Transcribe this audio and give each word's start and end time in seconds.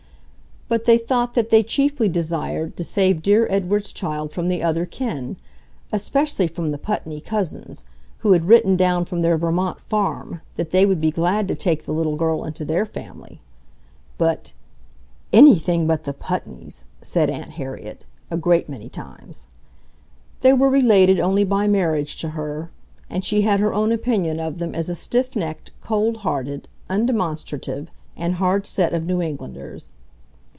But 0.73 0.85
they 0.85 0.97
thought 0.97 1.33
that 1.33 1.49
they 1.49 1.63
chiefly 1.63 2.07
desired 2.07 2.77
to 2.77 2.83
save 2.85 3.21
dear 3.21 3.45
Edward's 3.49 3.91
child 3.91 4.31
from 4.31 4.47
the 4.47 4.63
other 4.63 4.85
kin, 4.85 5.35
especially 5.91 6.47
from 6.47 6.71
the 6.71 6.77
Putney 6.77 7.19
cousins, 7.19 7.83
who 8.19 8.31
had 8.31 8.47
written 8.47 8.77
down 8.77 9.03
from 9.03 9.19
their 9.21 9.35
Vermont 9.37 9.81
farm 9.81 10.39
that 10.55 10.71
they 10.71 10.85
would 10.85 11.01
be 11.01 11.11
glad 11.11 11.49
to 11.49 11.55
take 11.55 11.83
the 11.83 11.91
little 11.91 12.15
girl 12.15 12.45
into 12.45 12.63
their 12.63 12.85
family. 12.85 13.41
But 14.17 14.53
"ANYTHING 15.33 15.87
but 15.87 16.05
the 16.05 16.13
Putneys!" 16.13 16.85
said 17.01 17.29
Aunt 17.29 17.49
Harriet, 17.51 18.05
a 18.29 18.37
great 18.37 18.69
many 18.69 18.87
times. 18.87 19.47
They 20.39 20.53
were 20.53 20.69
related 20.69 21.19
only 21.19 21.43
by 21.43 21.67
marriage 21.67 22.15
to 22.21 22.29
her, 22.29 22.71
and 23.09 23.25
she 23.25 23.41
had 23.41 23.59
her 23.59 23.73
own 23.73 23.91
opinion 23.91 24.39
of 24.39 24.59
them 24.59 24.73
as 24.73 24.87
a 24.89 24.95
stiffnecked, 24.95 25.71
cold 25.81 26.15
hearted, 26.23 26.69
undemonstrative, 26.89 27.89
and 28.15 28.35
hard 28.35 28.65
set 28.65 28.93
of 28.93 29.05
New 29.05 29.21
Englanders. 29.21 29.91